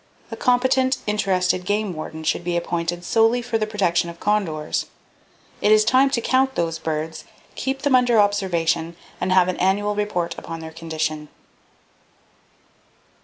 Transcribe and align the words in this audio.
A 0.31 0.35
competent, 0.35 0.97
interested 1.05 1.63
game 1.63 1.93
warden 1.93 2.23
should 2.23 2.43
be 2.43 2.57
appointed 2.57 3.05
solely 3.05 3.39
for 3.43 3.59
the 3.59 3.67
protection 3.67 4.09
of 4.09 4.17
the 4.17 4.25
condors. 4.25 4.87
It 5.61 5.71
is 5.71 5.85
time 5.85 6.09
to 6.09 6.21
count 6.21 6.55
those 6.55 6.79
birds, 6.79 7.23
keep 7.53 7.83
them 7.83 7.93
under 7.93 8.19
observation, 8.19 8.95
and 9.21 9.31
have 9.31 9.47
an 9.47 9.57
annual 9.57 9.93
report 9.93 10.33
upon 10.39 10.59
their 10.59 10.71
condition. 10.71 11.29